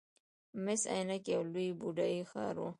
مس 0.63 0.81
عینک 0.93 1.23
یو 1.33 1.41
لوی 1.53 1.69
بودايي 1.79 2.21
ښار 2.31 2.55
و 2.59 2.65